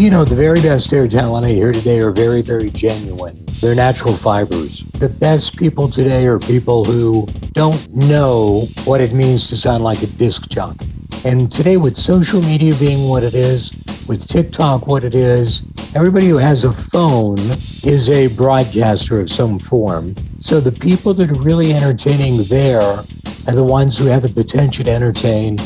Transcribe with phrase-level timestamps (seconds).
[0.00, 3.36] You know, the very best air I hear today are very, very genuine.
[3.60, 4.82] They're natural fibers.
[4.92, 10.02] The best people today are people who don't know what it means to sound like
[10.02, 10.86] a disc jockey.
[11.26, 13.72] And today, with social media being what it is,
[14.08, 15.64] with TikTok what it is,
[15.94, 17.38] everybody who has a phone
[17.84, 20.16] is a broadcaster of some form.
[20.38, 23.04] So the people that are really entertaining there are
[23.52, 25.58] the ones who have the potential to entertain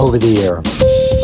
[0.00, 0.62] over the air.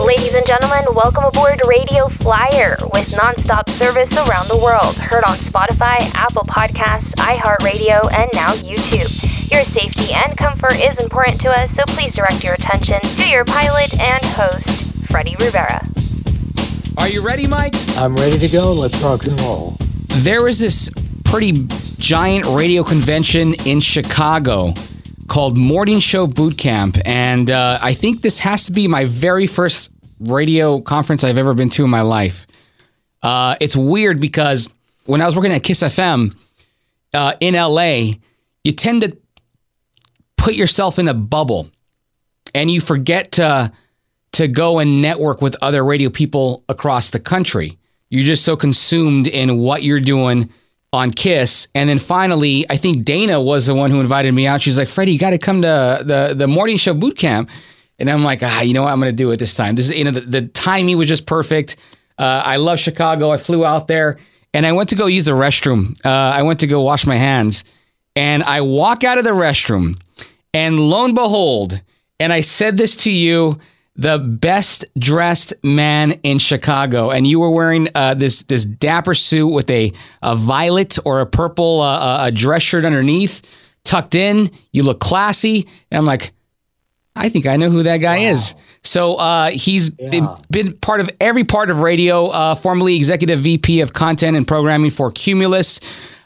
[0.05, 4.95] Ladies and gentlemen, welcome aboard Radio Flyer with nonstop service around the world.
[4.97, 9.09] Heard on Spotify, Apple Podcasts, iHeartRadio, and now YouTube.
[9.51, 13.47] Your safety and comfort is important to us, so please direct your attention to your
[13.47, 15.83] pilot and host, Freddie Rivera.
[16.99, 17.75] Are you ready, Mike?
[17.97, 18.75] I'm ready to go.
[18.75, 19.77] Let's rock and roll.
[20.21, 20.91] There was this
[21.25, 24.75] pretty giant radio convention in Chicago
[25.29, 29.47] called Morning Show Boot Camp, and uh, I think this has to be my very
[29.47, 29.91] first
[30.21, 32.47] radio conference I've ever been to in my life.
[33.23, 34.69] Uh, it's weird because
[35.05, 36.35] when I was working at Kiss FM
[37.13, 38.15] uh, in LA,
[38.65, 39.17] you tend to
[40.37, 41.71] put yourself in a bubble,
[42.55, 43.73] and you forget to
[44.33, 47.79] to go and network with other radio people across the country.
[48.11, 50.51] You're just so consumed in what you're doing
[50.97, 51.69] on Kiss.
[51.75, 54.63] And then finally, I think Dana was the one who invited me out.
[54.63, 57.51] She's like, Freddie, you got to come to the, the morning show boot camp.
[57.99, 58.93] And I'm like, ah, you know what?
[58.93, 59.75] I'm going to do it this time.
[59.75, 61.77] This is, you know, the, the timing was just perfect.
[62.19, 63.31] Uh, I love Chicago.
[63.31, 64.19] I flew out there
[64.53, 65.95] and I went to go use the restroom.
[66.05, 67.65] Uh, I went to go wash my hands
[68.15, 70.01] and I walk out of the restroom
[70.55, 71.83] and lo and behold,
[72.19, 73.59] and I said this to you,
[73.97, 79.49] the best dressed man in Chicago, and you were wearing uh, this this dapper suit
[79.49, 79.93] with a,
[80.23, 83.43] a violet or a purple uh, a dress shirt underneath,
[83.85, 84.51] tucked in.
[84.73, 85.67] You look classy.
[85.91, 86.33] And I'm like,
[87.15, 88.31] I think I know who that guy wow.
[88.31, 88.55] is.
[88.83, 90.11] So uh, he's yeah.
[90.11, 92.27] been, been, part of every part of radio.
[92.27, 95.81] Uh, formerly executive VP of content and programming for Cumulus.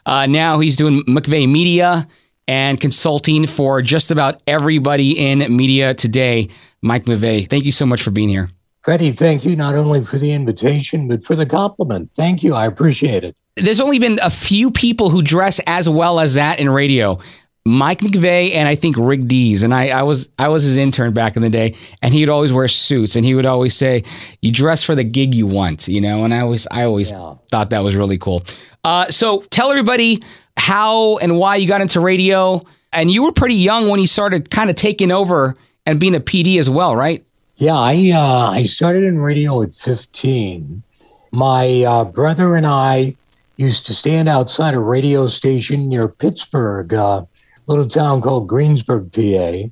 [0.05, 2.07] Uh, now he's doing McVay Media
[2.47, 6.49] and consulting for just about everybody in media today.
[6.81, 8.49] Mike McVay, thank you so much for being here.
[8.83, 12.09] Freddie, thank you not only for the invitation, but for the compliment.
[12.15, 12.55] Thank you.
[12.55, 13.35] I appreciate it.
[13.55, 17.19] There's only been a few people who dress as well as that in radio.
[17.63, 19.61] Mike McVay and I think Rick Dees.
[19.61, 22.29] And I, I was I was his intern back in the day, and he would
[22.29, 24.03] always wear suits and he would always say,
[24.41, 27.35] You dress for the gig you want, you know, and I always I always yeah.
[27.51, 28.43] thought that was really cool.
[28.83, 30.23] Uh, so tell everybody
[30.57, 32.61] how and why you got into radio.
[32.93, 36.19] And you were pretty young when you started kind of taking over and being a
[36.19, 37.25] PD as well, right?
[37.55, 40.83] Yeah, I uh, I started in radio at 15.
[41.31, 43.15] My uh, brother and I
[43.55, 47.25] used to stand outside a radio station near Pittsburgh, a uh,
[47.67, 49.69] little town called Greensburg, PA.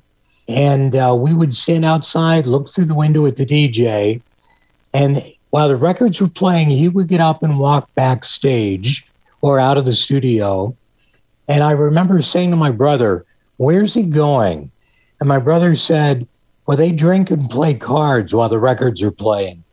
[0.48, 4.22] And uh, we would stand outside, look through the window at the DJ.
[4.94, 9.06] And while the records were playing, he would get up and walk backstage
[9.40, 10.76] or out of the studio.
[11.48, 13.24] And I remember saying to my brother,
[13.56, 14.70] Where's he going?
[15.18, 16.26] And my brother said,
[16.66, 19.64] Well, they drink and play cards while the records are playing.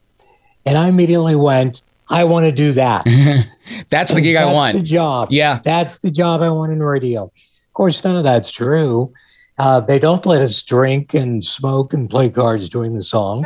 [0.66, 3.06] And I immediately went, I want to do that.
[3.90, 4.78] that's the gig that's I want.
[4.78, 5.30] the job.
[5.32, 5.60] Yeah.
[5.64, 7.24] That's the job I want in radio.
[7.24, 9.14] Of course, none of that's true.
[9.58, 13.46] Uh, they don't let us drink and smoke and play cards during the song.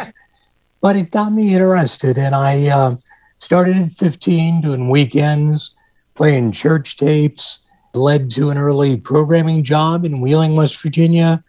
[0.81, 2.17] but it got me interested.
[2.17, 2.95] And I uh,
[3.39, 5.73] started at 15 doing weekends,
[6.15, 7.59] playing church tapes,
[7.93, 11.43] led to an early programming job in Wheeling, West Virginia,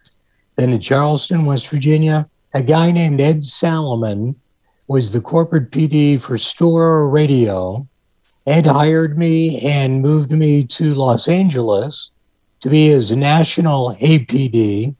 [0.55, 2.29] then in Charleston, West Virginia.
[2.53, 4.35] A guy named Ed Salamon
[4.87, 7.87] was the corporate PD for Storer Radio.
[8.45, 12.11] Ed hired me and moved me to Los Angeles
[12.59, 14.95] to be his national APD.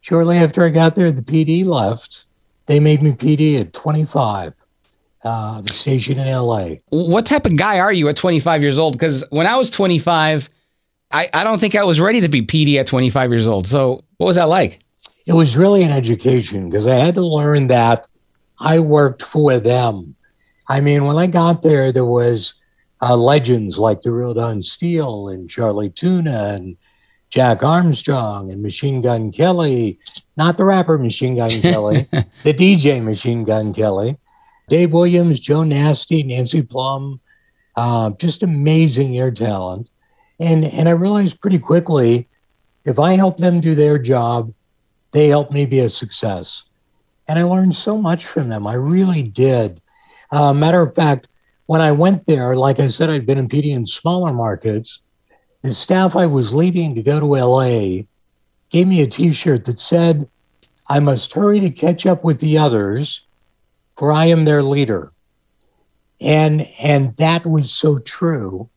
[0.00, 2.24] Shortly after I got there, the PD left.
[2.66, 4.62] They made me PD at 25.
[5.26, 6.76] Uh, the station in LA.
[6.90, 8.94] What type of guy are you at 25 years old?
[8.94, 10.48] Because when I was 25,
[11.10, 13.66] I, I don't think I was ready to be PD at 25 years old.
[13.66, 14.84] So what was that like?
[15.26, 18.06] It was really an education because I had to learn that
[18.60, 20.14] I worked for them.
[20.68, 22.54] I mean, when I got there, there was
[23.02, 26.76] uh, legends like the Real Don Steele and Charlie Tuna and
[27.30, 29.98] Jack Armstrong and Machine Gun Kelly,
[30.36, 32.06] not the rapper Machine Gun Kelly,
[32.44, 34.16] the DJ Machine Gun Kelly,
[34.68, 37.20] Dave Williams, Joe Nasty, Nancy Plum,
[37.76, 39.88] uh, just amazing air talent.
[40.40, 42.28] And and I realized pretty quickly,
[42.84, 44.52] if I help them do their job,
[45.12, 46.64] they help me be a success.
[47.28, 48.66] And I learned so much from them.
[48.66, 49.80] I really did.
[50.30, 51.28] Uh, matter of fact,
[51.66, 55.00] when I went there, like I said, I'd been in PD in smaller markets.
[55.62, 58.04] The staff I was leaving to go to LA
[58.70, 60.28] gave me a T-shirt that said,
[60.88, 63.25] "I must hurry to catch up with the others,
[63.96, 65.12] for I am their leader."
[66.20, 68.68] And and that was so true.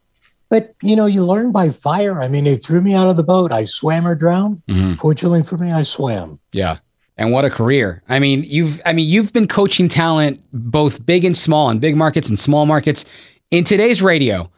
[0.50, 2.22] But you know, you learn by fire.
[2.22, 3.52] I mean, they threw me out of the boat.
[3.52, 4.62] I swam or drowned.
[4.68, 4.98] Mhm.
[4.98, 6.40] Fortunately for me, I swam.
[6.52, 6.78] Yeah.
[7.18, 8.02] And what a career.
[8.10, 11.96] I mean, you've I mean, you've been coaching talent both big and small and big
[11.96, 13.06] markets and small markets.
[13.52, 14.50] In today's radio,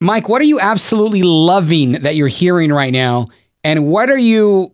[0.00, 3.26] Mike, what are you absolutely loving that you're hearing right now?
[3.64, 4.72] And what are you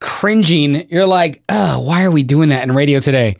[0.00, 0.86] cringing?
[0.90, 3.36] You're like, oh, why are we doing that in radio today?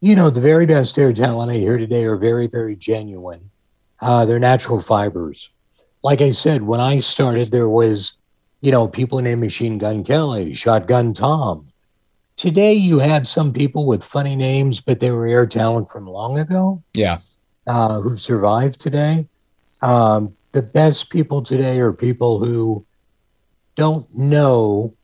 [0.00, 3.50] You know, the very best air talent I hear today are very, very genuine.
[4.00, 5.50] Uh, they're natural fibers.
[6.04, 8.12] Like I said, when I started, there was,
[8.60, 11.72] you know, people named Machine Gun Kelly, Shotgun Tom.
[12.36, 16.38] Today, you have some people with funny names, but they were air talent from long
[16.38, 17.18] ago Yeah.
[17.66, 19.26] uh, who've survived today.
[19.82, 22.86] Um, the best people today are people who
[23.74, 24.94] don't know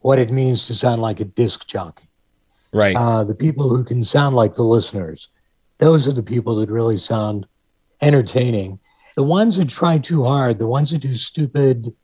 [0.00, 2.03] what it means to sound like a disc jockey.
[2.74, 2.96] Right.
[2.96, 5.28] Uh, the people who can sound like the listeners.
[5.78, 7.46] Those are the people that really sound
[8.02, 8.80] entertaining.
[9.16, 11.94] The ones that try too hard, the ones that do stupid,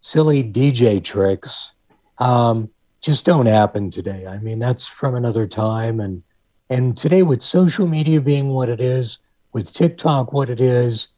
[0.00, 1.72] silly DJ tricks,
[2.18, 4.26] um, just don't happen today.
[4.26, 6.00] I mean, that's from another time.
[6.00, 6.22] And
[6.70, 9.18] and today, with social media being what it is,
[9.52, 11.08] with TikTok what it is,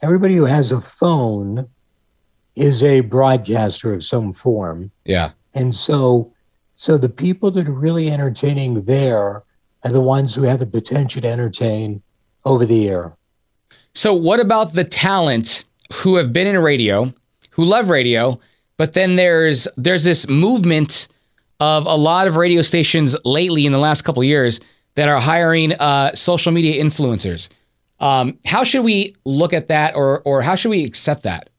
[0.00, 1.68] everybody who has a phone
[2.54, 4.90] is a broadcaster of some form.
[5.04, 5.32] yeah.
[5.54, 6.32] And so,
[6.74, 9.44] so the people that are really entertaining there
[9.84, 12.02] are the ones who have the potential to entertain
[12.44, 13.16] over the air.
[13.94, 17.12] So, what about the talent who have been in radio,
[17.50, 18.40] who love radio,
[18.76, 21.08] but then there's there's this movement
[21.60, 24.60] of a lot of radio stations lately in the last couple of years
[24.94, 27.48] that are hiring uh, social media influencers.
[28.00, 31.50] Um, how should we look at that, or or how should we accept that?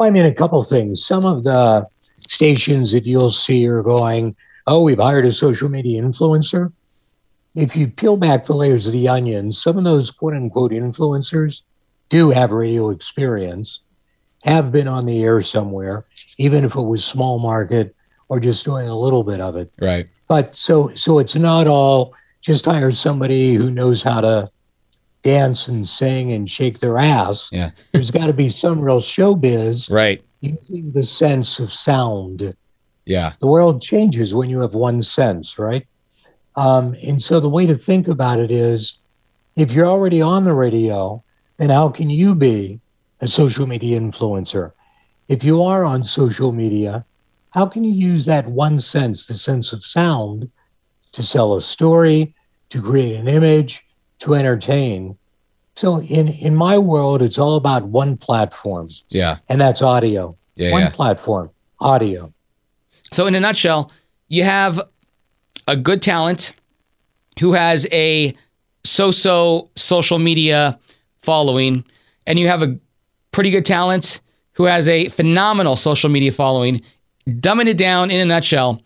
[0.00, 1.04] I mean, a couple things.
[1.04, 1.86] Some of the
[2.28, 4.36] stations that you'll see are going,
[4.66, 6.72] oh, we've hired a social media influencer.
[7.54, 11.62] If you peel back the layers of the onion, some of those quote unquote influencers
[12.08, 13.80] do have radio experience,
[14.44, 16.04] have been on the air somewhere,
[16.38, 17.94] even if it was small market
[18.28, 19.72] or just doing a little bit of it.
[19.80, 20.06] Right.
[20.28, 24.48] but so so it's not all just hire somebody who knows how to
[25.22, 27.48] dance and sing and shake their ass.
[27.50, 27.70] Yeah.
[27.92, 30.22] There's got to be some real showbiz Right.
[30.40, 32.54] Using the sense of sound.
[33.04, 33.32] Yeah.
[33.40, 35.86] The world changes when you have one sense, right?
[36.56, 38.98] Um, and so the way to think about it is
[39.56, 41.22] if you're already on the radio,
[41.56, 42.80] then how can you be
[43.20, 44.72] a social media influencer?
[45.28, 47.04] If you are on social media,
[47.50, 50.50] how can you use that one sense, the sense of sound,
[51.12, 52.34] to sell a story,
[52.68, 53.84] to create an image,
[54.20, 55.16] to entertain?
[55.78, 59.36] So in, in my world, it's all about one platform, Yeah.
[59.48, 60.36] and that's audio.
[60.56, 60.72] Yeah.
[60.72, 60.90] one yeah.
[60.90, 62.32] platform, audio.
[63.12, 63.92] So, in a nutshell,
[64.26, 64.80] you have
[65.68, 66.52] a good talent
[67.38, 68.34] who has a
[68.82, 70.76] so so social media
[71.18, 71.84] following,
[72.26, 72.76] and you have a
[73.30, 74.20] pretty good talent
[74.54, 76.80] who has a phenomenal social media following.
[77.28, 78.82] Dumbing it down in a nutshell,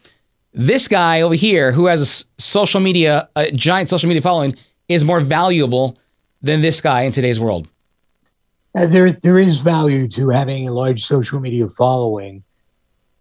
[0.52, 4.54] this guy over here who has a social media, a giant social media following,
[4.90, 5.96] is more valuable
[6.42, 7.68] than this guy in today's world.
[8.74, 12.42] Uh, there, there is value to having a large social media following,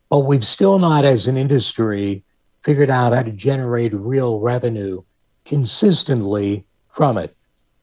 [0.09, 2.23] but we've still not, as an industry,
[2.63, 5.01] figured out how to generate real revenue
[5.45, 7.35] consistently from it.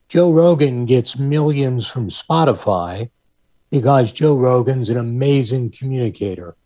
[0.08, 3.10] Joe Rogan gets millions from Spotify
[3.70, 6.56] because Joe Rogan's an amazing communicator.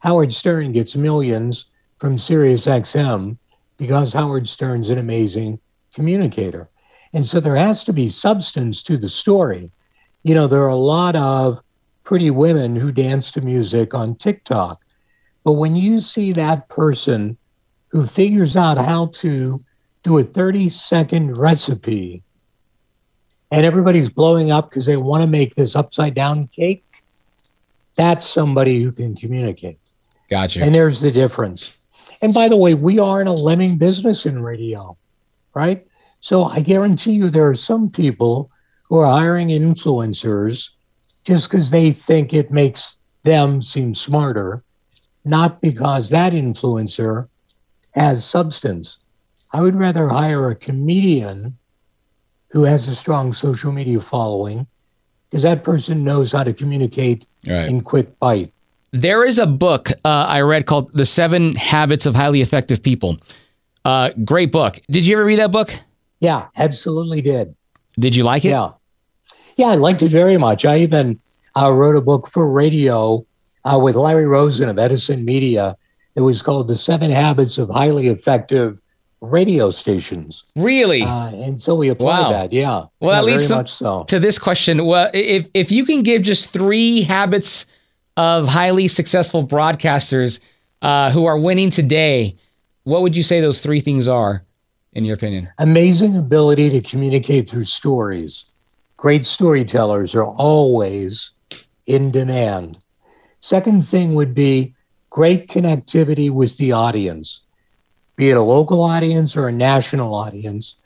[0.00, 1.66] Howard Stern gets millions
[1.98, 3.36] from SiriusXM
[3.76, 5.60] because Howard Stern's an amazing
[5.94, 6.69] communicator.
[7.12, 9.70] And so there has to be substance to the story
[10.22, 11.62] you know, there are a lot of
[12.04, 14.80] pretty women who dance to music on TikTok.
[15.44, 17.38] But when you see that person
[17.88, 19.60] who figures out how to
[20.02, 22.22] do a 30 second recipe
[23.50, 26.84] and everybody's blowing up because they want to make this upside down cake,
[27.96, 29.78] that's somebody who can communicate.
[30.28, 30.62] Gotcha.
[30.62, 31.74] And there's the difference.
[32.22, 34.96] And by the way, we are in a lemming business in radio,
[35.54, 35.86] right?
[36.20, 38.50] So I guarantee you there are some people
[38.84, 40.70] who are hiring influencers
[41.24, 44.62] just because they think it makes them seem smarter,
[45.24, 47.28] not because that influencer
[47.92, 48.98] has substance.
[49.52, 51.58] I would rather hire a comedian
[52.50, 54.66] who has a strong social media following
[55.28, 57.68] because that person knows how to communicate right.
[57.68, 58.52] in quick bite.
[58.92, 63.18] There is a book uh, I read called The Seven Habits of Highly Effective People.
[63.84, 64.80] Uh, great book.
[64.90, 65.72] Did you ever read that book?
[66.20, 67.54] Yeah, absolutely did.
[67.98, 68.50] Did you like it?
[68.50, 68.70] Yeah.
[69.56, 70.64] Yeah, I liked it very much.
[70.64, 71.18] I even
[71.56, 73.26] uh, wrote a book for radio
[73.64, 75.76] uh, with Larry Rosin of Edison Media.
[76.14, 78.80] It was called The Seven Habits of Highly Effective
[79.20, 80.44] radio stations.
[80.56, 81.02] Really?
[81.02, 82.30] Uh, and so we apply Wow.
[82.30, 82.52] that.
[82.52, 82.84] Yeah.
[83.00, 84.04] Well, yeah, very to- much so.
[84.04, 84.86] to this question.
[84.86, 87.66] Well, if if you can give just three habits
[88.16, 90.40] of highly successful broadcasters
[90.82, 92.36] uh, who are winning today,
[92.84, 94.42] what would you say those three things are,
[94.92, 95.48] in your opinion?
[95.58, 98.44] Amazing ability to communicate through stories.
[98.96, 101.30] Great storytellers are always
[101.86, 102.78] in demand.
[103.40, 104.74] Second thing would be
[105.08, 107.46] great connectivity with the audience,
[108.16, 110.76] be it a local audience or a national audience.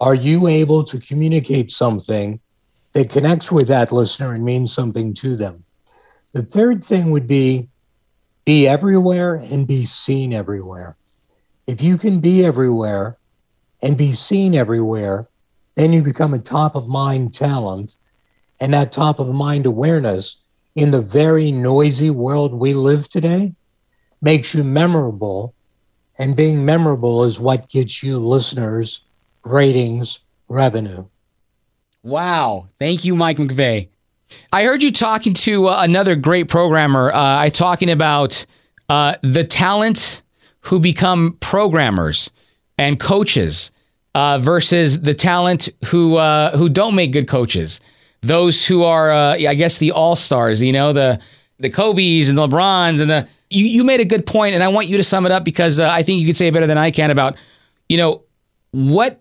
[0.00, 2.40] Are you able to communicate something
[2.92, 5.64] that connects with that listener and means something to them?
[6.32, 7.68] The third thing would be
[8.46, 10.96] be everywhere and be seen everywhere.
[11.66, 13.18] If you can be everywhere
[13.82, 15.28] and be seen everywhere,
[15.74, 17.96] then you become a top of mind talent.
[18.60, 20.36] And that top of mind awareness
[20.74, 23.54] in the very noisy world we live today
[24.20, 25.54] makes you memorable.
[26.18, 29.00] And being memorable is what gets you listeners,
[29.44, 31.06] ratings, revenue.
[32.02, 32.68] Wow.
[32.78, 33.88] Thank you, Mike McVay.
[34.52, 37.10] I heard you talking to uh, another great programmer.
[37.10, 38.44] Uh, I talking about
[38.88, 40.22] uh, the talent
[40.62, 42.30] who become programmers
[42.80, 43.70] and coaches
[44.14, 47.80] uh, versus the talent who uh, who don't make good coaches.
[48.22, 50.62] Those who are, uh, I guess, the all stars.
[50.62, 51.20] You know, the
[51.58, 53.28] the Kobe's and the LeBrons and the.
[53.52, 55.80] You, you made a good point, and I want you to sum it up because
[55.80, 57.36] uh, I think you could say it better than I can about,
[57.88, 58.22] you know,
[58.70, 59.20] what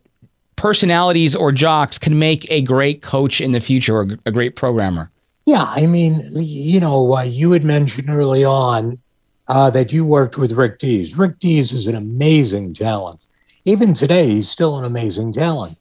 [0.55, 5.09] personalities or jocks can make a great coach in the future or a great programmer.
[5.45, 8.99] Yeah, I mean, you know, uh, you had mentioned early on
[9.47, 11.17] uh, that you worked with Rick Dees.
[11.17, 13.25] Rick Dees is an amazing talent.
[13.69, 15.77] Even today, he's still an amazing talent.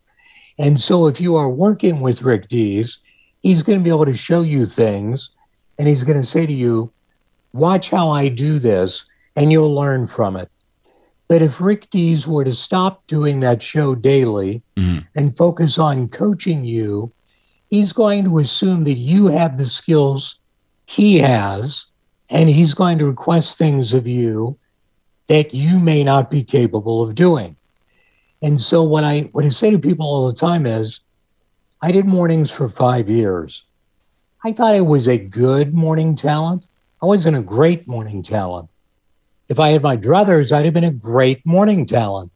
[0.58, 2.98] And so, if you are working with Rick Dees,
[3.40, 5.30] he's going to be able to show you things
[5.78, 6.92] and he's going to say to you,
[7.54, 10.50] Watch how I do this, and you'll learn from it.
[11.28, 15.06] But if Rick Dees were to stop doing that show daily Mhm.
[15.14, 17.10] and focus on coaching you,
[17.70, 20.38] he's going to assume that you have the skills
[20.84, 21.86] he has,
[22.28, 24.58] and he's going to request things of you
[25.28, 27.56] that you may not be capable of doing.
[28.42, 31.00] And so what I what I say to people all the time is,
[31.82, 33.64] I did mornings for five years.
[34.44, 36.68] I thought I was a good morning talent.
[37.02, 38.68] I wasn't a great morning talent.
[39.48, 42.30] If I had my druthers, I'd have been a great morning talent.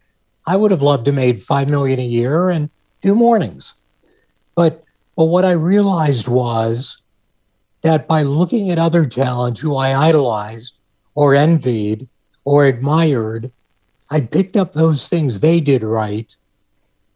[0.47, 3.75] I would have loved to made five million a year and do mornings.
[4.55, 4.85] But
[5.17, 6.99] but what I realized was
[7.83, 10.75] that by looking at other talent who I idolized
[11.15, 12.09] or envied
[12.45, 13.53] or admired,
[14.13, 16.29] I picked up those things they did right.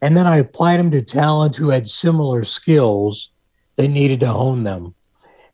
[0.01, 3.29] And then I applied them to talent who had similar skills
[3.75, 4.95] that needed to hone them.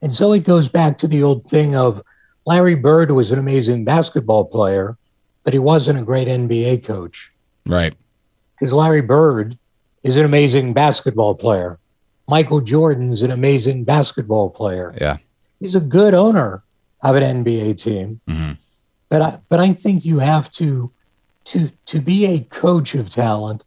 [0.01, 2.01] And so it goes back to the old thing of
[2.45, 4.97] Larry Bird was an amazing basketball player,
[5.43, 7.31] but he wasn't a great NBA coach
[7.67, 7.93] Right.
[8.57, 9.57] because Larry Bird
[10.01, 11.77] is an amazing basketball player.
[12.29, 14.93] Michael Jordan's an amazing basketball player.
[15.00, 15.17] Yeah.
[15.59, 16.63] He's a good owner
[17.01, 18.21] of an NBA team.
[18.29, 18.57] Mhm.
[19.09, 20.91] But I but I think you have to
[21.45, 23.63] to to be a coach of talent,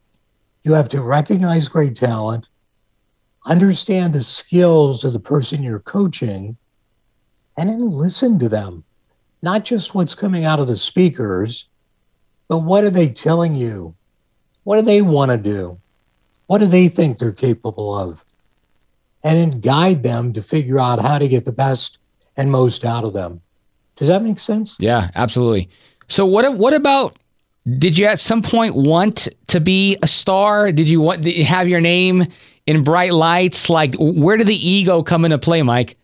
[0.65, 2.49] you have to recognize great talent,
[3.45, 6.57] understand the skills of the person you're coaching,
[7.57, 8.85] and then listen to them.
[9.43, 11.67] Not just what's coming out of the speakers,
[12.49, 13.95] but what are they telling you?
[14.65, 15.79] What do they want to do?
[16.47, 18.25] What do they think they're capable of?
[19.23, 21.99] And then guide them to figure out how to get the best
[22.37, 23.41] and most out of them.
[23.97, 24.75] Does that make sense?
[24.79, 25.69] Yeah, absolutely.
[26.09, 27.19] So what what about
[27.67, 30.71] did you at some point want to be a star?
[30.71, 32.25] Did you want to have your name
[32.67, 33.69] in bright lights?
[33.69, 35.97] Like where did the ego come into play, Mike?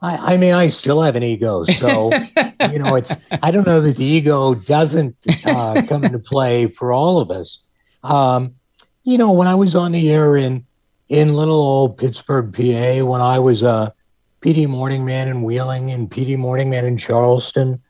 [0.00, 1.64] I, I mean, I still have an ego.
[1.64, 2.10] So,
[2.70, 5.16] you know, it's, I don't know that the ego doesn't
[5.46, 7.60] uh, come into play for all of us.
[8.02, 8.56] Um,
[9.04, 10.66] you know, when I was on the air in,
[11.08, 13.94] in little old Pittsburgh, PA, when I was a
[14.40, 17.80] PD morning man in Wheeling and PD morning man in Charleston,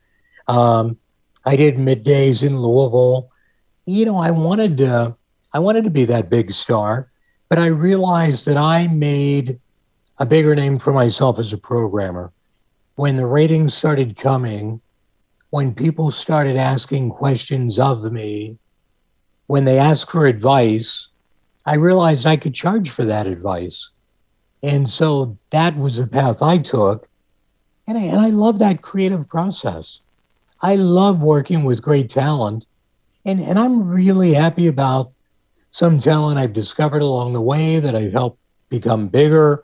[0.47, 0.97] um,
[1.45, 3.29] I did middays in Louisville.
[3.85, 5.15] You know, I wanted to,
[5.51, 7.11] I wanted to be that big star,
[7.49, 9.59] but I realized that I made
[10.17, 12.31] a bigger name for myself as a programmer.
[12.95, 14.81] When the ratings started coming,
[15.49, 18.57] when people started asking questions of me,
[19.47, 21.09] when they asked for advice,
[21.65, 23.91] I realized I could charge for that advice.
[24.61, 27.09] And so that was the path I took.
[27.85, 29.99] And I, and I love that creative process.
[30.63, 32.65] I love working with great talent.
[33.25, 35.11] And, and I'm really happy about
[35.69, 38.39] some talent I've discovered along the way that I've helped
[38.69, 39.63] become bigger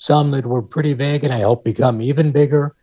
[0.00, 2.74] some that were pretty big and I helped become even bigger,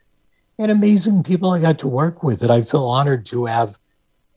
[0.59, 3.79] and amazing people I got to work with that I feel honored to have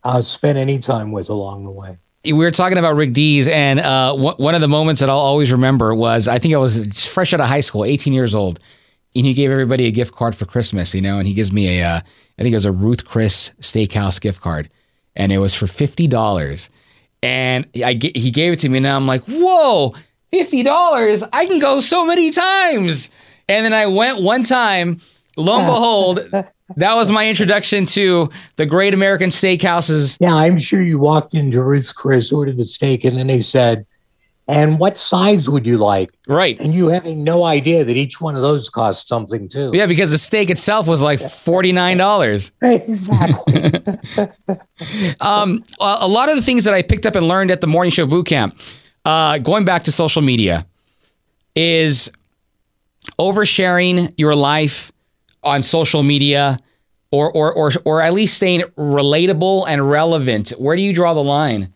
[0.02, 1.98] uh, spent any time with along the way.
[2.24, 5.52] We were talking about Rick Dees, and uh, one of the moments that I'll always
[5.52, 8.60] remember was I think I was fresh out of high school, 18 years old,
[9.14, 11.80] and he gave everybody a gift card for Christmas, you know, and he gives me
[11.80, 14.70] a, uh, I think it was a Ruth Chris Steakhouse gift card,
[15.16, 16.70] and it was for fifty dollars,
[17.22, 19.92] and I he gave it to me, and I'm like, whoa,
[20.30, 23.10] fifty dollars, I can go so many times,
[23.48, 25.00] and then I went one time,
[25.36, 26.20] lo and behold.
[26.76, 30.16] that was my introduction to the great American steakhouses.
[30.20, 33.86] Yeah, I'm sure you walked into Ruth's Chris, ordered the steak, and then they said,
[34.50, 36.10] and what size would you like?
[36.26, 36.58] Right.
[36.58, 39.70] And you having no idea that each one of those cost something too.
[39.72, 42.50] Yeah, because the steak itself was like $49.
[42.62, 43.54] Exactly.
[45.20, 47.92] um, a lot of the things that I picked up and learned at the morning
[47.92, 48.58] show boot camp,
[49.04, 50.66] uh, going back to social media,
[51.54, 52.10] is
[53.20, 54.90] oversharing your life
[55.44, 56.58] on social media
[57.12, 60.50] or, or, or, or at least staying relatable and relevant.
[60.50, 61.72] Where do you draw the line?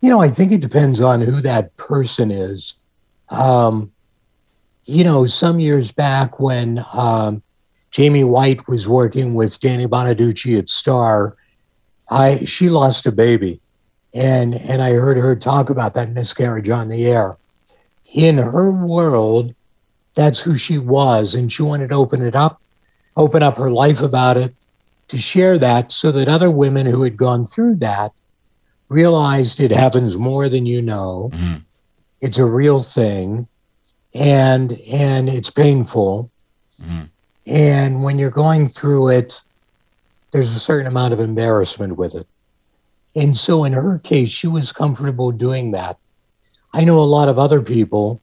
[0.00, 2.74] You know, I think it depends on who that person is.
[3.30, 3.92] Um,
[4.84, 7.42] you know, some years back when um,
[7.90, 11.36] Jamie White was working with Danny Bonaduce at Star,
[12.10, 13.60] I she lost a baby,
[14.14, 17.36] and and I heard her talk about that miscarriage on the air.
[18.14, 19.54] In her world,
[20.14, 22.62] that's who she was, and she wanted to open it up,
[23.16, 24.54] open up her life about it,
[25.08, 28.12] to share that, so that other women who had gone through that
[28.88, 31.30] realized it happens more than you know.
[31.32, 31.56] Mm-hmm.
[32.20, 33.46] It's a real thing,
[34.14, 36.30] and and it's painful.
[36.82, 37.04] Mm-hmm.
[37.46, 39.42] And when you're going through it,
[40.32, 42.26] there's a certain amount of embarrassment with it.
[43.14, 45.98] And so in her case, she was comfortable doing that.
[46.72, 48.20] I know a lot of other people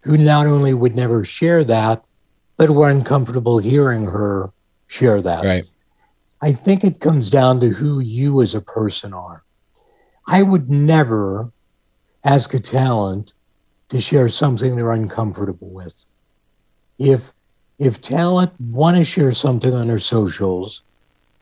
[0.00, 2.02] who not only would never share that,
[2.56, 4.50] but were uncomfortable hearing her
[4.86, 5.44] share that.
[5.44, 5.70] Right.
[6.40, 9.42] I think it comes down to who you as a person are.
[10.26, 11.50] I would never
[12.24, 13.32] ask a talent
[13.88, 16.04] to share something they're uncomfortable with.
[16.98, 17.32] If
[17.78, 20.82] if talent want to share something on their socials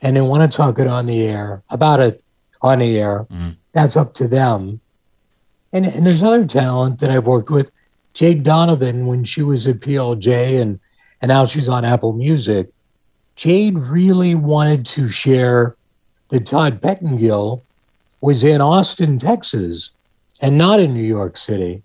[0.03, 2.23] and they want to talk it on the air about it
[2.61, 3.51] on the air, mm-hmm.
[3.73, 4.81] that's up to them.
[5.73, 7.71] And and there's other talent that I've worked with.
[8.13, 10.79] Jade Donovan, when she was at PLJ and
[11.23, 12.69] and now she's on Apple Music,
[13.35, 15.77] Jade really wanted to share
[16.29, 17.64] the Todd Pettengill
[18.25, 19.91] was in Austin, Texas,
[20.41, 21.83] and not in New York City.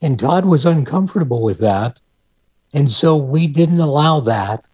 [0.00, 2.00] And Todd was uncomfortable with that.
[2.72, 4.66] And so we didn't allow that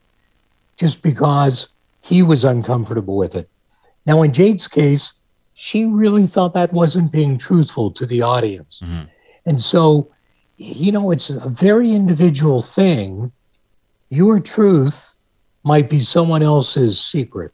[0.77, 1.67] just because
[2.03, 3.49] he was uncomfortable with it.
[4.07, 5.15] Now, in Jade's case,
[5.55, 8.81] she really thought that wasn't being truthful to the audience.
[8.81, 9.07] Mm-hmm.
[9.45, 10.09] And so,
[10.57, 13.33] you know, it's a very individual thing.
[14.09, 15.17] Your truth
[15.65, 17.53] might be someone else's secret.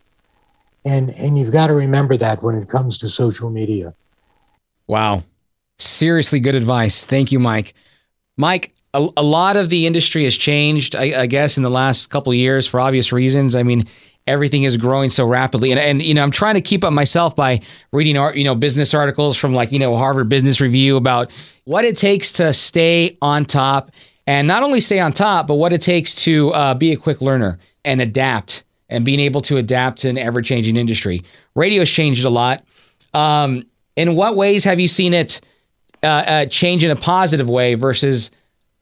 [0.85, 3.95] And and you've got to remember that when it comes to social media.
[4.87, 5.25] Wow.
[5.79, 7.05] Seriously good advice.
[7.05, 7.75] Thank you, Mike.
[8.37, 12.07] Mike, a, a lot of the industry has changed, I, I guess, in the last
[12.09, 13.55] couple years for obvious reasons.
[13.55, 13.85] I mean,
[14.29, 17.35] everything is growing so rapidly and, and you know i'm trying to keep up myself
[17.35, 17.59] by
[17.93, 21.33] reading art you know business articles from like you know harvard business review about
[21.64, 23.91] what it takes to stay on top
[24.27, 27.23] and not only stay on top but what it takes to uh, be a quick
[27.23, 31.22] learner and adapt and being able to adapt to an ever changing industry.
[31.55, 32.64] Radio's changed a lot.
[33.14, 35.40] Um, in what ways have you seen it
[36.03, 38.31] uh, uh, change in a positive way versus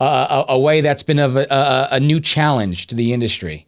[0.00, 3.66] uh, a, a, way that's been of a, a, a, new challenge to the industry?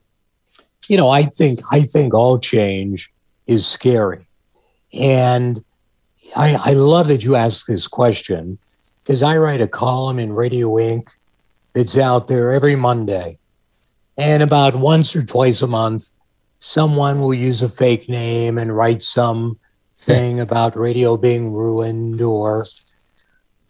[0.89, 3.11] You know, I think I think all change
[3.47, 4.27] is scary,
[4.93, 5.65] and
[6.37, 8.59] I, I love that you asked this question
[8.99, 11.11] because I write a column in Radio Ink
[11.73, 13.39] that's out there every Monday,
[14.19, 16.13] and about once or twice a month,
[16.61, 19.59] someone will use a fake name and write some
[19.99, 22.65] thing about radio being ruined or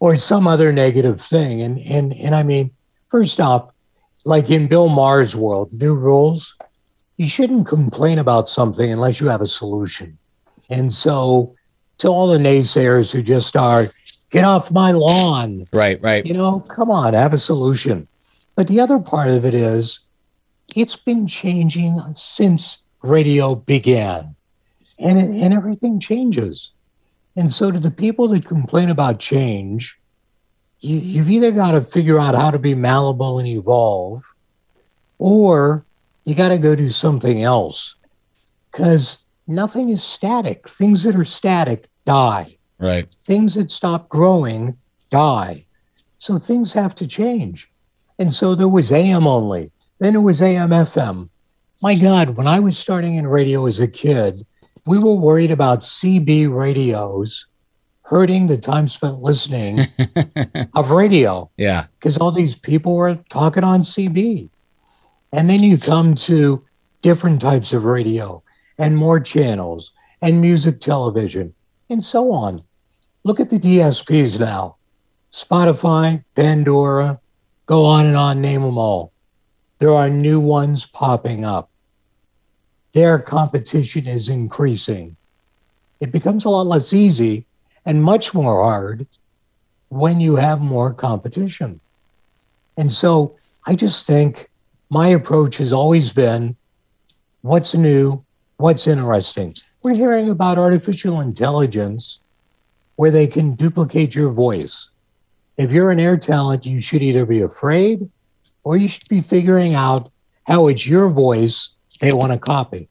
[0.00, 1.62] or some other negative thing.
[1.62, 2.70] And and and I mean,
[3.06, 3.70] first off,
[4.24, 6.54] like in Bill Maher's world, new rules,
[7.16, 10.18] you shouldn't complain about something unless you have a solution.
[10.70, 11.56] And so
[11.98, 13.86] to all the naysayers who just are,
[14.30, 15.66] get off my lawn.
[15.72, 16.24] Right, right.
[16.24, 18.06] You know, come on, have a solution.
[18.54, 20.00] But the other part of it is
[20.74, 24.34] it's been changing since radio began.
[24.98, 26.72] And, it, and everything changes.
[27.36, 29.98] And so, to the people that complain about change,
[30.80, 34.22] you, you've either got to figure out how to be malleable and evolve,
[35.18, 35.84] or
[36.24, 37.94] you got to go do something else
[38.70, 40.68] because nothing is static.
[40.68, 42.48] Things that are static die.
[42.78, 43.12] Right.
[43.22, 44.76] Things that stop growing
[45.10, 45.66] die.
[46.18, 47.70] So things have to change.
[48.18, 49.70] And so there was AM only.
[49.98, 51.28] Then it was AM FM.
[51.82, 54.44] My God, when I was starting in radio as a kid,
[54.86, 57.46] we were worried about CB radios
[58.02, 59.80] hurting the time spent listening
[60.74, 61.86] of radio Yeah.
[61.98, 64.48] because all these people were talking on CB.
[65.32, 66.64] And then you come to
[67.02, 68.42] different types of radio
[68.78, 71.52] and more channels and music television
[71.90, 72.62] and so on.
[73.24, 74.76] Look at the DSPs now
[75.32, 77.20] Spotify, Pandora,
[77.66, 79.12] go on and on, name them all.
[79.78, 81.70] There are new ones popping up.
[82.92, 85.16] Their competition is increasing.
[86.00, 87.46] It becomes a lot less easy
[87.84, 89.06] and much more hard
[89.88, 91.80] when you have more competition.
[92.76, 93.36] And so
[93.66, 94.50] I just think
[94.90, 96.56] my approach has always been
[97.42, 98.24] what's new,
[98.56, 99.54] what's interesting.
[99.82, 102.20] We're hearing about artificial intelligence
[102.96, 104.90] where they can duplicate your voice.
[105.56, 108.10] If you're an air talent, you should either be afraid
[108.68, 110.12] or you should be figuring out
[110.46, 111.70] how it's your voice
[112.02, 112.90] they want to copy.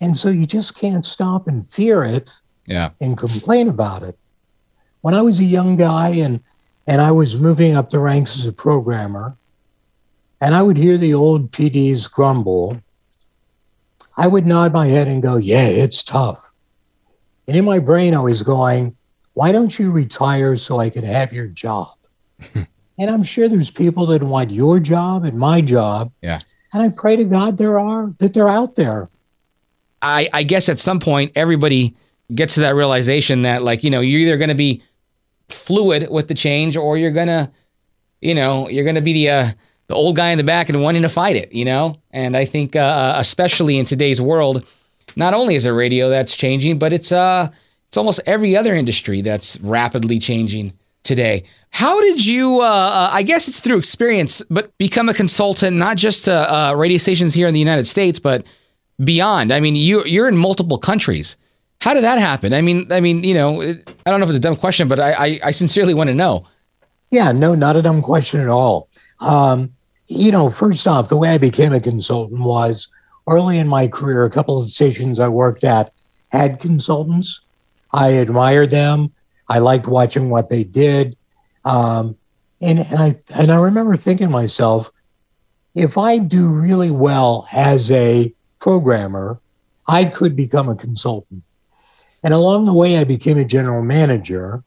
[0.00, 2.30] And so you just can't stop and fear it
[2.68, 2.90] Yeah.
[3.00, 4.16] and complain about it.
[5.00, 6.38] When I was a young guy and
[6.86, 9.36] and I was moving up the ranks as a programmer,
[10.40, 12.76] and I would hear the old PDs grumble,
[14.16, 16.54] I would nod my head and go, "Yeah, it's tough."
[17.48, 18.94] And in my brain, I was going,
[19.34, 21.96] "Why don't you retire so I can have your job?"
[22.98, 26.12] and I'm sure there's people that want your job and my job.
[26.22, 26.38] Yeah.
[26.72, 29.08] And I pray to God there are that they're out there.
[30.00, 31.94] I, I guess at some point everybody
[32.34, 34.82] gets to that realization that like you know you're either going to be
[35.48, 37.52] fluid with the change or you're gonna
[38.20, 39.50] you know you're gonna be the uh,
[39.88, 42.44] the old guy in the back and wanting to fight it you know and I
[42.44, 44.64] think uh, especially in today's world
[45.14, 47.50] not only is it radio that's changing but it's uh
[47.88, 51.44] it's almost every other industry that's rapidly changing today.
[51.70, 52.60] How did you?
[52.60, 56.74] Uh, uh, I guess it's through experience, but become a consultant not just to uh,
[56.74, 58.46] radio stations here in the United States, but
[59.02, 59.52] beyond.
[59.52, 61.36] I mean, you you're in multiple countries.
[61.80, 62.52] How did that happen?
[62.52, 65.00] I mean, I mean, you know, I don't know if it's a dumb question, but
[65.00, 66.46] I I, I sincerely want to know.
[67.10, 68.88] Yeah, no, not a dumb question at all.
[69.20, 69.72] Um,
[70.08, 72.88] you know, first off, the way I became a consultant was
[73.28, 75.92] early in my career, a couple of stations I worked at
[76.30, 77.40] had consultants.
[77.92, 79.12] I admired them.
[79.48, 81.16] I liked watching what they did.
[81.64, 82.16] Um,
[82.60, 84.90] and, and I and I remember thinking to myself,
[85.74, 89.40] if I do really well as a programmer,
[89.88, 91.42] I could become a consultant.
[92.22, 94.62] And along the way, I became a general manager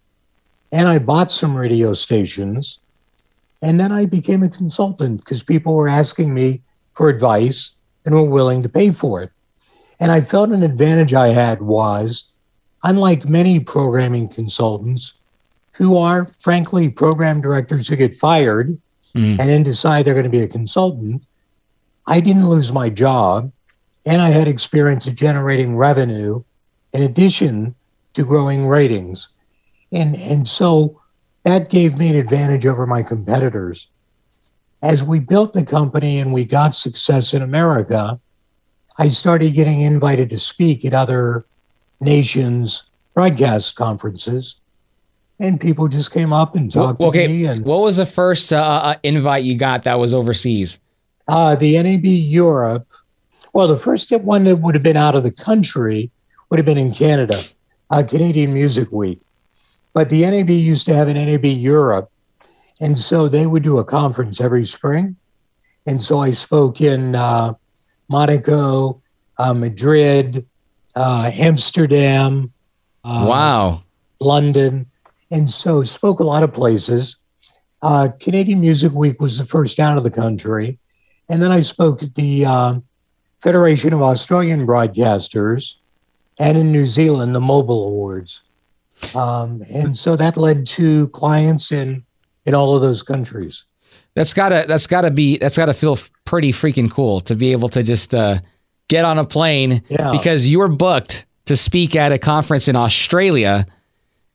[0.72, 2.80] and I bought some radio stations.
[3.62, 6.62] And then I became a consultant because people were asking me
[6.94, 7.72] for advice
[8.06, 9.32] and were willing to pay for it.
[10.00, 12.26] And I felt an advantage I had was,
[12.86, 15.14] unlike many programming consultants
[15.74, 18.78] who are, frankly, program directors who get fired
[19.16, 19.40] Mm.
[19.40, 21.24] and then decide they're going to be a consultant,
[22.06, 23.52] I didn't lose my job.
[24.06, 26.44] And I had experience of generating revenue
[26.92, 27.76] in addition
[28.14, 29.30] to growing ratings.
[29.92, 31.02] And, and so
[31.44, 33.88] that gave me an advantage over my competitors.
[34.82, 38.20] As we built the company and we got success in America,
[38.98, 41.46] I started getting invited to speak at other
[42.00, 44.58] nations' broadcast conferences.
[45.40, 47.46] And people just came up and talked to okay, me.
[47.46, 50.80] And what was the first uh, uh, invite you got that was overseas?
[51.28, 52.88] uh, the NAB Europe,
[53.54, 56.12] well, the first one that would have been out of the country
[56.50, 57.42] would have been in Canada,
[57.90, 59.20] uh, Canadian Music Week.
[59.94, 62.12] But the NAB used to have an NAB Europe.
[62.82, 65.16] And so they would do a conference every spring.
[65.86, 67.54] And so I spoke in uh,
[68.10, 69.02] Monaco,
[69.38, 70.46] uh, Madrid,
[70.96, 72.52] uh, Amsterdam,
[73.04, 73.84] uh, wow.
[74.20, 74.90] London,
[75.30, 77.18] and so spoke a lot of places.
[77.82, 80.80] Uh, Canadian Music Week was the first out of the country,
[81.30, 82.80] and then I spoke at the uh,
[83.44, 85.76] Federation of Australian Broadcasters,
[86.40, 88.44] and in New Zealand, the Mobile Awards,
[89.14, 92.06] um, and so that led to clients in
[92.46, 93.66] in all of those countries.
[94.16, 97.84] That's gotta that's gotta be that's gotta feel pretty freaking cool to be able to
[97.84, 98.40] just uh,
[98.88, 100.12] get on a plane Yeah.
[100.12, 103.66] because you were booked to speak at a conference in Australia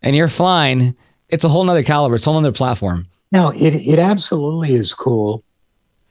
[0.02, 0.94] and you're flying.
[1.28, 2.14] It's a whole nother caliber.
[2.16, 3.06] It's a whole nother platform.
[3.32, 5.44] Now, it, it absolutely is cool,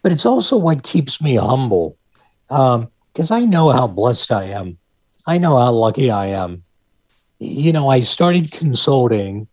[0.01, 1.97] but it's also what keeps me humble
[2.49, 4.77] um, because I know how blessed I am.
[5.27, 6.63] I know how lucky I am.
[7.39, 9.47] You know, I started consulting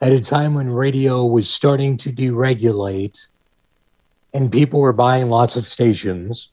[0.00, 3.18] at a time when radio was starting to deregulate
[4.34, 6.50] and people were buying lots of stations.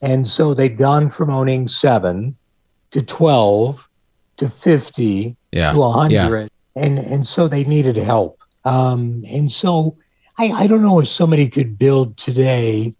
[0.00, 2.36] And so they'd gone from owning seven
[2.90, 3.88] to 12
[4.38, 5.72] to 50 Yeah.
[5.72, 9.96] to 100 and and so they needed help um and so
[10.38, 12.94] i i don't know if somebody could build today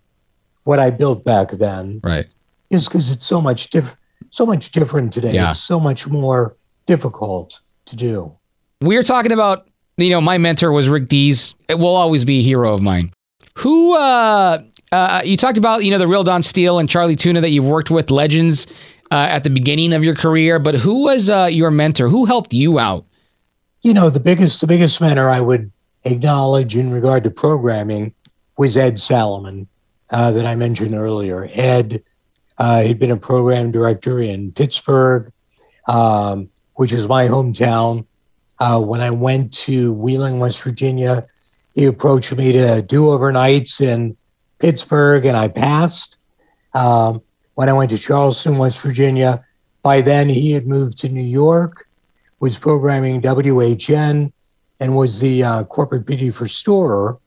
[0.65, 2.27] what i built back then Right.
[2.73, 3.97] just because it's so much diff-
[4.31, 5.33] so much different today.
[5.33, 5.51] Yeah.
[5.51, 6.57] It's so much more
[6.87, 8.33] difficult to do.
[8.83, 11.55] We are talking about, you know, my mentor was Rick Dees.
[11.69, 13.13] It will always be a hero of mine.
[13.59, 14.59] Who, uh,
[14.93, 17.67] uh, you talked about, you know, the real Don Steele and Charlie Tuna that you've
[17.67, 18.67] worked with, legends
[19.11, 22.09] uh, at the beginning of your career, but who was uh, your mentor?
[22.09, 23.05] Who helped you out?
[23.83, 25.71] You know, the biggest the biggest mentor I would
[26.05, 28.13] acknowledge in regard to programming
[28.57, 29.67] was Ed Salamon
[30.11, 31.49] uh, that I mentioned earlier.
[31.53, 32.03] Ed
[32.59, 35.33] uh, had been a program director in Pittsburgh,
[35.87, 38.05] um, which is my hometown.
[38.59, 41.27] Uh, when I went to Wheeling, West Virginia,
[41.75, 44.17] he approached me to do overnights in
[44.59, 46.17] Pittsburgh, and I passed.
[46.75, 47.23] Um,
[47.55, 49.45] when I went to Charleston, West Virginia,
[49.83, 51.89] by then he had moved to New York,
[52.41, 54.33] was programming WHN,
[54.81, 57.19] and was the uh, corporate PD for Storer.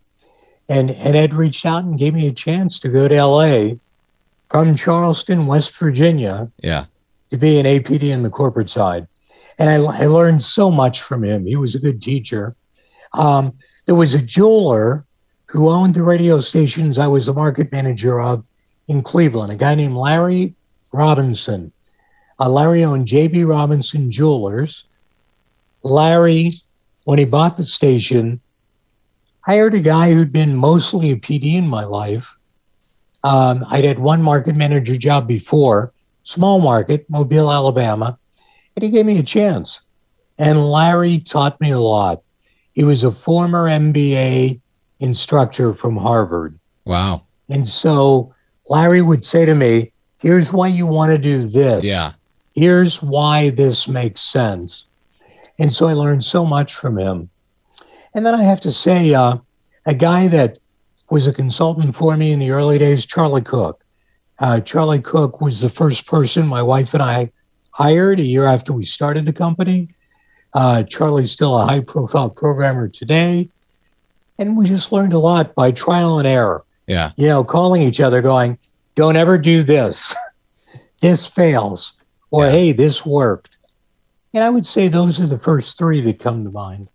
[0.70, 3.76] And, and Ed reached out and gave me a chance to go to LA
[4.48, 6.86] from Charleston, West Virginia, Yeah.
[7.30, 9.08] to be an APD in the corporate side.
[9.60, 11.46] And I, I learned so much from him.
[11.46, 12.56] He was a good teacher.
[13.14, 13.54] Um,
[13.86, 15.04] there was a jeweler
[15.52, 18.46] who owned the radio stations I was the market manager of
[18.88, 20.56] in Cleveland, a guy named Larry
[20.94, 21.74] Robinson.
[22.40, 24.86] Uh, Larry owned JB Robinson Jewelers.
[25.84, 26.52] Larry,
[27.04, 28.40] when he bought the station,
[29.42, 32.38] hired a guy who'd been mostly a PD in my life.
[33.26, 35.92] Um, I'd had one market manager job before,
[36.24, 38.18] small market, Mobile, Alabama,
[38.78, 39.82] and he gave me a chance.
[40.38, 42.22] And Larry taught me a lot.
[42.72, 44.62] He was a former MBA
[45.02, 46.58] instructor from Harvard.
[46.86, 47.26] Wow.
[47.50, 48.34] And so
[48.70, 51.84] Larry would say to me, Here's why you want to do this.
[51.84, 52.14] Yeah.
[52.54, 54.86] Here's why this makes sense.
[55.58, 57.32] And so I learned so much from him.
[58.14, 59.38] And then I have to say, uh,
[59.86, 60.60] a guy that
[61.10, 63.84] was a consultant for me in the early days, Charlie Cook.
[64.38, 67.32] Uh, Charlie Cook was the first person my wife and I
[67.72, 69.90] hired a year after we started the company.
[70.54, 73.50] Uh, Charlie's still a high profile programmer today.
[74.42, 77.12] And we just learned a lot by trial and error Yeah.
[77.16, 78.58] you know, calling each other, going,
[78.96, 80.16] "Don't ever do this.
[81.02, 81.94] this fails,"
[82.32, 82.52] or Yeah.
[82.52, 83.56] "Hey, this worked."
[84.34, 86.88] And I would say those are the first three that come to mind.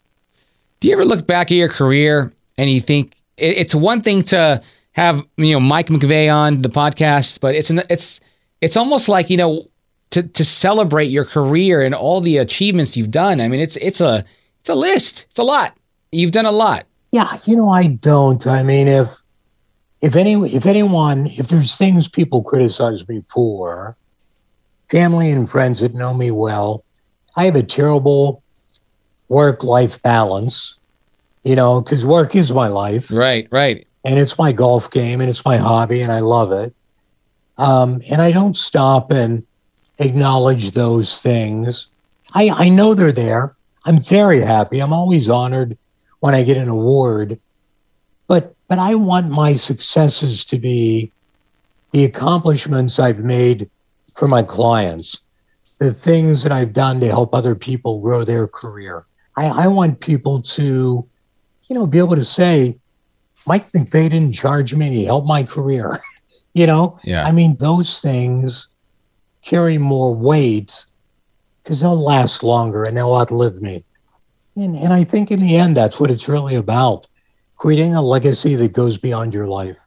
[0.81, 4.61] Do you ever look back at your career and you think it's one thing to
[4.93, 8.19] have you know Mike McVay on the podcast, but it's an, it's
[8.61, 9.69] it's almost like you know
[10.11, 13.41] to to celebrate your career and all the achievements you've done.
[13.41, 14.25] I mean, it's it's a
[14.61, 15.27] it's a list.
[15.31, 15.77] It's a lot.
[16.11, 16.87] You've done a lot.
[17.17, 18.47] Yeah, you know, I don't.
[18.47, 19.09] I mean, if
[20.03, 23.97] if any if anyone if there's things people criticize me for,
[24.91, 26.85] family and friends that know me well,
[27.35, 28.43] I have a terrible
[29.29, 30.79] work life balance.
[31.43, 33.11] You know, because work is my life.
[33.11, 33.49] Right.
[33.51, 33.87] Right.
[34.05, 36.75] and it's my golf game and it's my hobby and I love it.
[37.57, 39.45] Um, and I don't stop and
[39.99, 41.89] acknowledge those things.
[42.35, 43.57] I, I know they're there.
[43.85, 44.81] I'm very happy.
[44.81, 45.79] I'm always honored
[46.21, 47.39] when I get an award.
[48.27, 51.13] But but I want my successes to be
[51.93, 53.71] the accomplishments I've made
[54.15, 55.21] for my clients,
[55.79, 59.05] the things that I've done to help other people grow their career.
[59.37, 61.07] I, I want people to,
[61.69, 62.79] you know, be able to say,
[63.47, 66.01] Mike McVay didn't charge me he helped my career.
[66.55, 67.25] you know, Yeah.
[67.25, 68.69] I mean, those things
[69.43, 70.85] carry more weight
[71.63, 73.85] because they'll last longer and they'll outlive me.
[74.57, 77.07] And, and I think in the end, that's what it's really about
[77.57, 79.79] creating a legacy that goes beyond your life.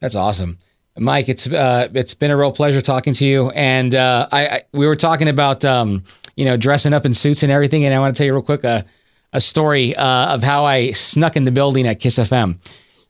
[0.00, 0.58] That's awesome,
[0.96, 1.28] Mike.
[1.28, 3.50] It's uh, it's been a real pleasure talking to you.
[3.50, 6.04] And uh, I, I we were talking about um,
[6.36, 7.84] you know dressing up in suits and everything.
[7.84, 8.84] And I want to tell you real quick a
[9.32, 12.58] a story uh, of how I snuck in the building at Kiss FM.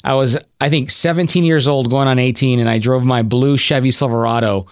[0.05, 3.57] I was I think 17 years old, going on 18, and I drove my blue
[3.57, 4.66] Chevy Silverado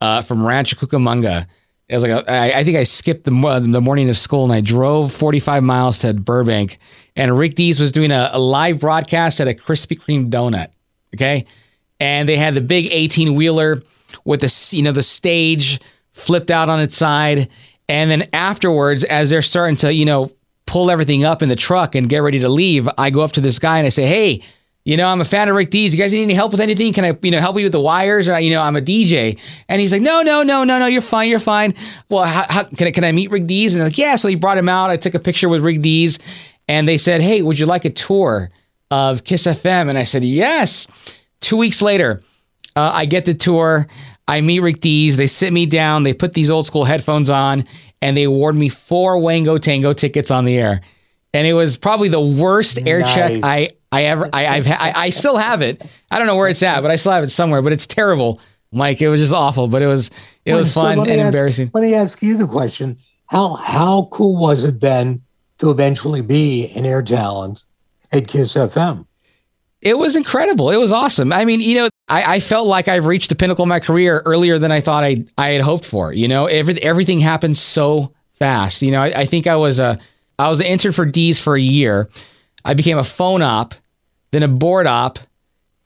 [0.00, 1.46] uh, from Rancho Cucamonga.
[1.88, 4.52] It was like a, I, I think I skipped the the morning of school and
[4.52, 6.78] I drove 45 miles to Burbank.
[7.14, 10.70] And Rick Dees was doing a, a live broadcast at a Krispy Kreme donut.
[11.14, 11.46] Okay,
[12.00, 13.82] and they had the big 18 wheeler
[14.24, 15.80] with the you know the stage
[16.12, 17.48] flipped out on its side.
[17.88, 20.32] And then afterwards, as they're starting to you know
[20.66, 23.40] pull everything up in the truck and get ready to leave, I go up to
[23.40, 24.42] this guy and I say, "Hey."
[24.86, 25.92] You know, I'm a fan of Rick Dees.
[25.92, 26.92] You guys need any help with anything?
[26.92, 28.28] Can I, you know, help you with the wires?
[28.28, 29.36] Or, you know, I'm a DJ.
[29.68, 31.74] And he's like, no, no, no, no, no, you're fine, you're fine.
[32.08, 33.74] Well, how, how, can I, can I meet Rick Dees?
[33.74, 34.14] And they're like, yeah.
[34.14, 34.90] So he brought him out.
[34.90, 36.20] I took a picture with Rick Dees,
[36.68, 38.50] and they said, hey, would you like a tour
[38.92, 39.90] of Kiss FM?
[39.90, 40.86] And I said, yes.
[41.40, 42.22] Two weeks later,
[42.76, 43.88] uh, I get the tour.
[44.28, 45.16] I meet Rick Dees.
[45.16, 46.04] They sit me down.
[46.04, 47.64] They put these old school headphones on,
[48.00, 50.80] and they award me four Wango Tango tickets on the air.
[51.34, 55.10] And it was probably the worst air check I I ever I, I've I, I
[55.10, 55.82] still have it.
[56.10, 57.62] I don't know where it's at, but I still have it somewhere.
[57.62, 58.40] But it's terrible.
[58.72, 59.00] Mike.
[59.00, 60.10] It was just awful, but it was
[60.44, 61.70] it was So fun and ask- embarrassing.
[61.72, 65.22] Let me ask you the question: How how cool was it then
[65.58, 67.64] to eventually be an air talent
[68.12, 69.06] at Kiss FM?
[69.82, 70.70] It was incredible.
[70.70, 71.32] It was awesome.
[71.32, 74.20] I mean, you know, I, I felt like I've reached the pinnacle of my career
[74.24, 76.12] earlier than I thought I I had hoped for.
[76.12, 78.82] You know, every, everything happened so fast.
[78.82, 79.98] You know, I, I think I was a
[80.38, 82.10] I was an intern for Dees for a year.
[82.66, 83.74] I became a phone op,
[84.32, 85.18] then a board op,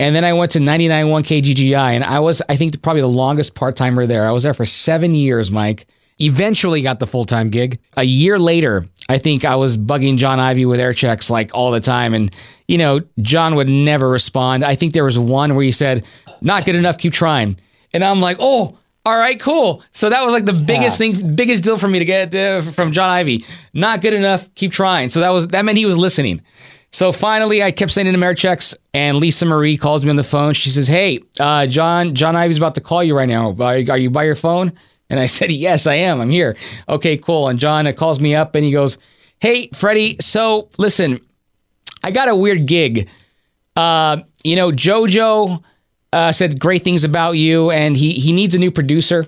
[0.01, 3.55] and then I went to 99.1 KGGI, and I was I think probably the longest
[3.55, 4.27] part timer there.
[4.27, 5.87] I was there for seven years, Mike.
[6.19, 7.79] Eventually got the full time gig.
[7.97, 11.71] A year later, I think I was bugging John Ivey with air checks like all
[11.71, 12.15] the time.
[12.15, 12.31] And,
[12.69, 14.63] you know, John would never respond.
[14.63, 16.05] I think there was one where he said,
[16.41, 17.59] not good enough, keep trying.
[17.93, 19.83] And I'm like, oh, all right, cool.
[19.93, 22.93] So that was like the biggest thing, biggest deal for me to get uh, from
[22.93, 23.45] John Ivey.
[23.73, 25.09] Not good enough, keep trying.
[25.09, 26.43] So that was that meant he was listening.
[26.93, 30.25] So finally, I kept sending him air checks, and Lisa Marie calls me on the
[30.25, 30.53] phone.
[30.53, 33.53] She says, "Hey, uh, John, John Ivey's about to call you right now.
[33.53, 34.73] Are, are you by your phone?"
[35.09, 36.21] And I said, "Yes, I am.
[36.21, 36.57] I'm here."
[36.89, 37.49] Okay, cool.
[37.49, 38.99] And John uh, calls me up, and he goes,
[39.41, 40.17] "Hey, Freddie.
[40.21, 41.21] So listen,
[42.03, 43.09] I got a weird gig.
[43.77, 45.63] Uh, you know, JoJo
[46.13, 49.27] uh, said great things about you, and he he needs a new producer.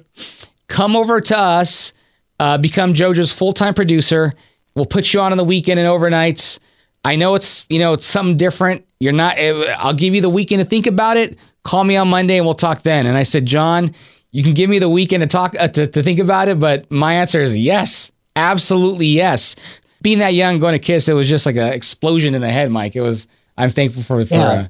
[0.68, 1.92] Come over to us,
[2.40, 4.32] uh, become JoJo's full time producer.
[4.74, 6.58] We'll put you on on the weekend and overnights.
[7.04, 8.84] I know it's you know it's something different.
[9.00, 9.36] You're not.
[9.38, 11.36] eh, I'll give you the weekend to think about it.
[11.64, 13.06] Call me on Monday and we'll talk then.
[13.06, 13.90] And I said, John,
[14.32, 16.90] you can give me the weekend to talk uh, to, to think about it, but
[16.90, 19.54] my answer is yes, absolutely yes.
[20.00, 22.70] Being that young, going to Kiss, it was just like an explosion in the head,
[22.72, 22.96] Mike.
[22.96, 23.28] It was.
[23.56, 24.42] I'm thankful for, for Yeah.
[24.48, 24.66] uh,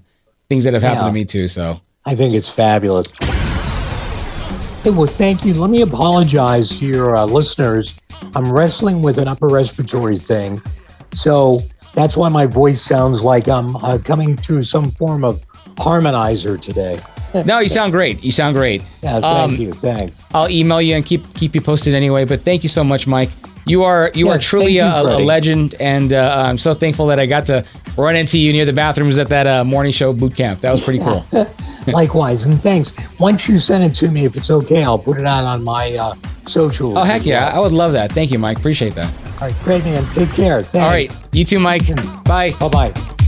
[0.51, 1.09] things that have happened Yeah.
[1.09, 1.48] to me too.
[1.48, 3.07] So I think it's fabulous.
[4.83, 5.55] Hey, well, thank you.
[5.55, 7.95] Let me apologize to your uh, listeners.
[8.35, 10.61] I'm wrestling with an upper respiratory thing.
[11.12, 11.61] So
[11.95, 15.41] that's why my voice sounds like I'm uh, coming through some form of
[15.77, 17.01] harmonizer today.
[17.47, 18.25] no, you sound great.
[18.25, 18.83] You sound great.
[19.03, 19.73] Yeah, thank Um, you.
[19.73, 20.27] Thanks.
[20.35, 22.25] I'll email you and keep keep you posted anyway.
[22.25, 23.31] But thank you so much, Mike.
[23.64, 27.20] You are you are truly you, a, a legend, and uh, I'm so thankful that
[27.20, 27.64] I got to
[27.96, 30.61] run into you near the bathrooms at that uh, morning show boot camp.
[30.61, 31.25] That was pretty cool.
[31.92, 32.92] Likewise, and thanks.
[33.20, 35.94] Once you send it to me, if it's okay, I'll put it out on my
[35.94, 36.14] uh,
[36.46, 36.96] socials.
[36.96, 37.57] Oh heck yeah, well.
[37.57, 38.12] I would love that.
[38.12, 38.59] Thank you, Mike.
[38.59, 39.12] Appreciate that.
[39.40, 40.05] All right, great man.
[40.14, 40.62] Take care.
[40.62, 40.85] Thanks.
[40.85, 41.83] All right, you too, Mike.
[42.25, 42.51] Bye.
[42.59, 43.18] Bye bye.